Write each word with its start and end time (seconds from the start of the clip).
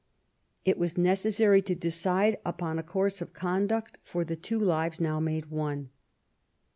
It 0.65 0.79
was 0.79 0.95
neces 0.95 1.33
sary 1.33 1.61
to 1.61 1.75
decide 1.75 2.39
upon 2.43 2.79
a 2.79 2.83
course 2.83 3.21
of 3.21 3.33
conduct 3.33 3.99
for 4.03 4.25
the 4.25 4.35
two 4.35 4.57
y 4.57 4.65
lives 4.65 4.99
now 4.99 5.19
made 5.19 5.51
one. 5.51 5.91